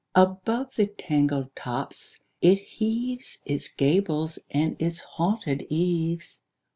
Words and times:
Above 0.15 0.73
the 0.77 0.87
tangled 0.87 1.55
tops 1.55 2.17
it 2.41 2.57
heaves 2.57 3.37
Its 3.45 3.69
gables 3.69 4.39
and 4.49 4.75
its 4.79 5.01
haunted 5.01 5.63
eaves. 5.69 6.41